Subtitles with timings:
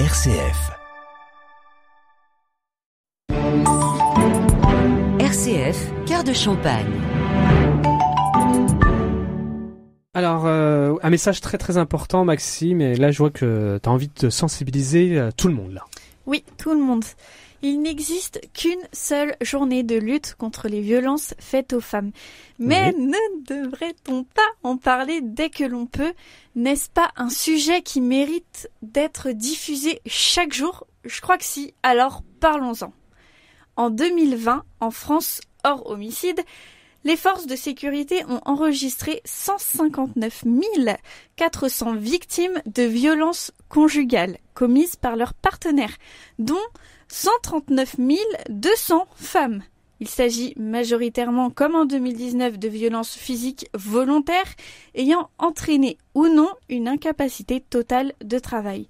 [0.00, 0.72] RCF.
[5.20, 6.90] RCF, cœur de champagne.
[10.12, 13.92] Alors, euh, un message très très important, Maxime, et là je vois que tu as
[13.92, 15.84] envie de sensibiliser euh, tout le monde là.
[16.26, 17.04] Oui, tout le monde.
[17.66, 22.12] Il n'existe qu'une seule journée de lutte contre les violences faites aux femmes.
[22.58, 26.12] Mais ne devrait-on pas en parler dès que l'on peut?
[26.56, 30.86] N'est-ce pas un sujet qui mérite d'être diffusé chaque jour?
[31.06, 32.92] Je crois que si, alors parlons-en.
[33.76, 36.44] En 2020, en France, hors homicide,
[37.04, 40.44] les forces de sécurité ont enregistré 159
[41.36, 45.96] 400 victimes de violences conjugales commises par leurs partenaires,
[46.38, 46.56] dont
[47.08, 47.96] 139
[48.48, 49.62] 200 femmes.
[50.00, 54.52] Il s'agit majoritairement, comme en 2019, de violences physiques volontaires
[54.94, 58.88] ayant entraîné ou non une incapacité totale de travail.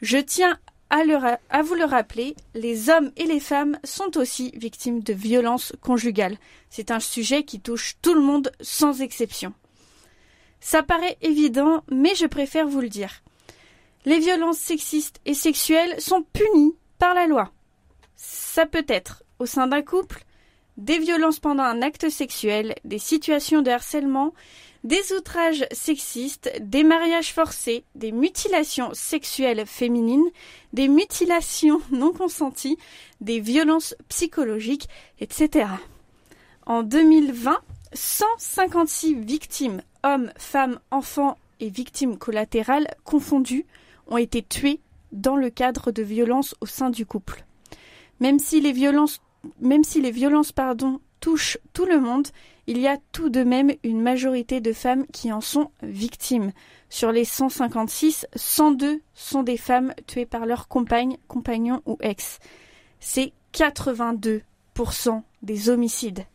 [0.00, 0.58] Je tiens
[0.90, 6.38] à, vous le rappeler, les hommes et les femmes sont aussi victimes de violences conjugales.
[6.70, 9.52] C'est un sujet qui touche tout le monde sans exception.
[10.60, 13.22] Ça paraît évident, mais je préfère vous le dire.
[14.04, 17.52] Les violences sexistes et sexuelles sont punies par la loi.
[18.16, 20.24] Ça peut être au sein d'un couple,
[20.78, 24.32] des violences pendant un acte sexuel, des situations de harcèlement,
[24.84, 30.28] des outrages sexistes, des mariages forcés, des mutilations sexuelles féminines,
[30.72, 32.78] des mutilations non consenties,
[33.20, 34.88] des violences psychologiques,
[35.20, 35.66] etc.
[36.66, 37.58] En 2020,
[37.92, 43.66] 156 victimes, hommes, femmes, enfants et victimes collatérales confondues,
[44.06, 44.80] ont été tuées
[45.12, 47.44] dans le cadre de violences au sein du couple.
[48.20, 49.20] Même si les violences,
[49.60, 49.82] même
[51.20, 52.28] touchent tout le monde,
[52.68, 56.52] il y a tout de même une majorité de femmes qui en sont victimes.
[56.90, 62.38] Sur les 156, 102 sont des femmes tuées par leur compagne, compagnon ou ex.
[63.00, 64.42] C'est 82%
[65.40, 66.26] des homicides.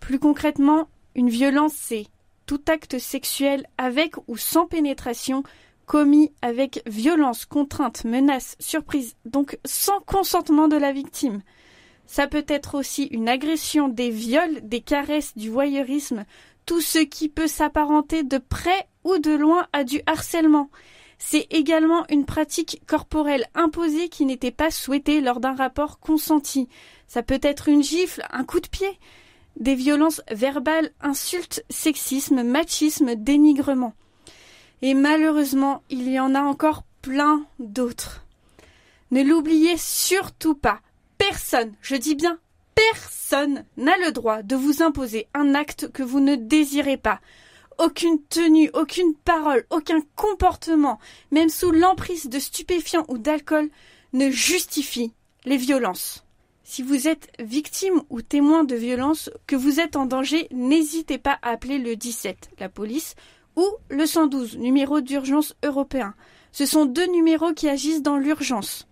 [0.00, 2.08] Plus concrètement, une violence, c'est
[2.44, 5.42] tout acte sexuel avec ou sans pénétration
[5.86, 11.40] commis avec violence, contrainte, menace, surprise, donc sans consentement de la victime.
[12.10, 16.24] Ça peut être aussi une agression, des viols, des caresses, du voyeurisme,
[16.66, 20.70] tout ce qui peut s'apparenter de près ou de loin à du harcèlement.
[21.18, 26.68] C'est également une pratique corporelle imposée qui n'était pas souhaitée lors d'un rapport consenti.
[27.06, 28.98] Ça peut être une gifle, un coup de pied,
[29.54, 33.94] des violences verbales, insultes, sexisme, machisme, dénigrement.
[34.82, 38.26] Et malheureusement, il y en a encore plein d'autres.
[39.12, 40.80] Ne l'oubliez surtout pas.
[41.30, 42.40] Personne, je dis bien
[42.74, 47.20] personne, n'a le droit de vous imposer un acte que vous ne désirez pas.
[47.78, 50.98] Aucune tenue, aucune parole, aucun comportement,
[51.30, 53.70] même sous l'emprise de stupéfiants ou d'alcool,
[54.12, 55.12] ne justifie
[55.44, 56.24] les violences.
[56.64, 61.38] Si vous êtes victime ou témoin de violences, que vous êtes en danger, n'hésitez pas
[61.42, 63.14] à appeler le 17, la police,
[63.54, 66.12] ou le 112, numéro d'urgence européen.
[66.50, 68.88] Ce sont deux numéros qui agissent dans l'urgence.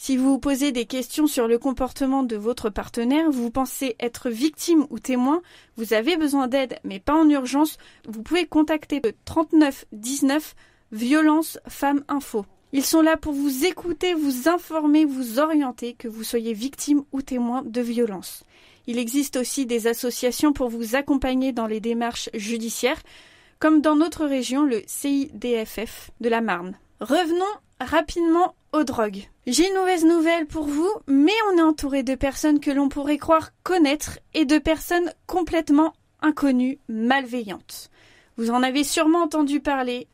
[0.00, 4.30] Si vous vous posez des questions sur le comportement de votre partenaire, vous pensez être
[4.30, 5.42] victime ou témoin,
[5.76, 10.54] vous avez besoin d'aide mais pas en urgence, vous pouvez contacter le 39 19
[10.92, 12.46] Violence Femmes Info.
[12.72, 17.20] Ils sont là pour vous écouter, vous informer, vous orienter, que vous soyez victime ou
[17.20, 18.44] témoin de violence.
[18.86, 23.02] Il existe aussi des associations pour vous accompagner dans les démarches judiciaires
[23.58, 26.78] comme dans notre région, le CIDFF de la Marne.
[27.00, 27.44] Revenons
[27.80, 29.28] rapidement aux drogues.
[29.46, 33.18] J'ai une mauvaise nouvelle pour vous, mais on est entouré de personnes que l'on pourrait
[33.18, 37.90] croire connaître et de personnes complètement inconnues, malveillantes.
[38.36, 40.06] Vous en avez sûrement entendu parler,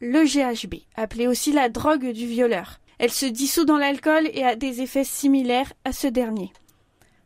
[0.00, 2.80] le GHB, appelé aussi la drogue du violeur.
[2.98, 6.52] Elle se dissout dans l'alcool et a des effets similaires à ce dernier.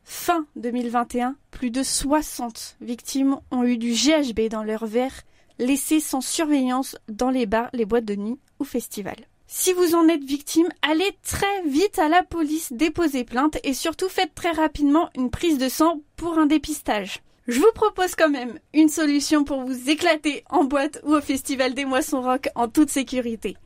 [0.04, 5.22] Fin 2021, plus de 60 victimes ont eu du GHB dans leur verre
[5.58, 9.26] laissés sans surveillance dans les bars, les boîtes de nuit ou festivals.
[9.48, 14.09] Si vous en êtes victime, allez très vite à la police déposer plainte et surtout
[14.09, 17.22] faites très rapidement une prise de sang pour un dépistage.
[17.47, 21.74] Je vous propose quand même une solution pour vous éclater en boîte ou au festival
[21.74, 23.56] des moissons rock en toute sécurité.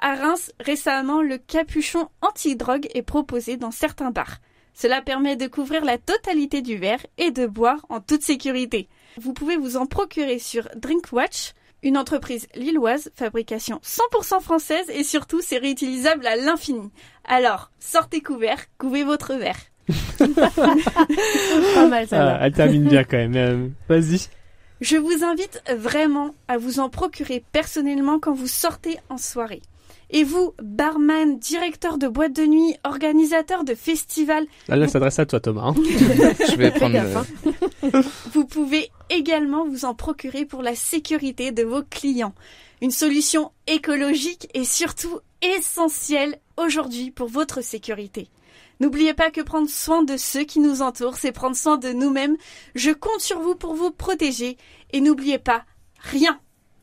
[0.00, 4.38] À Reims, récemment, le capuchon anti-drogue est proposé dans certains bars.
[4.72, 8.88] Cela permet de couvrir la totalité du verre et de boire en toute sécurité.
[9.18, 11.52] Vous pouvez vous en procurer sur Drinkwatch,
[11.82, 16.90] une entreprise lilloise, fabrication 100% française et surtout c'est réutilisable à l'infini.
[17.24, 19.58] Alors, sortez couvert, couvez votre verre.
[21.74, 22.36] Pas mal ça.
[22.36, 23.36] Ah, elle termine bien quand même.
[23.36, 24.28] Euh, vas-y.
[24.80, 29.62] Je vous invite vraiment à vous en procurer personnellement quand vous sortez en soirée.
[30.10, 35.26] Et vous, barman, directeur de boîte de nuit, organisateur de festival, Là, là, s'adresse à
[35.26, 35.66] toi, Thomas.
[35.68, 35.74] hein.
[36.50, 36.94] Je vais prendre.
[36.98, 38.02] le- hein.
[38.32, 42.34] vous pouvez également vous en procurer pour la sécurité de vos clients.
[42.80, 48.28] Une solution écologique et surtout essentielle aujourd'hui pour votre sécurité.
[48.80, 52.36] N'oubliez pas que prendre soin de ceux qui nous entourent, c'est prendre soin de nous-mêmes.
[52.76, 54.56] Je compte sur vous pour vous protéger
[54.92, 55.64] et n'oubliez pas,
[55.98, 56.38] rien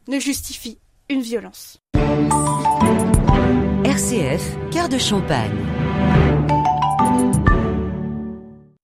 [0.10, 0.77] ne justifie
[1.10, 1.80] une violence.
[3.96, 5.75] RCF, cœur de champagne.